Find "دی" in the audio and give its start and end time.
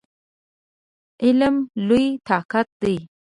2.81-2.97